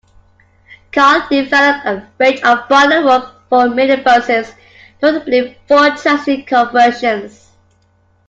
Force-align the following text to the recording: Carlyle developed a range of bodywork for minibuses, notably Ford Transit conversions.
Carlyle 0.91 1.29
developed 1.29 1.85
a 1.85 2.09
range 2.17 2.41
of 2.41 2.67
bodywork 2.67 3.33
for 3.49 3.65
minibuses, 3.67 4.51
notably 4.99 5.55
Ford 5.67 5.95
Transit 5.95 6.47
conversions. 6.47 7.51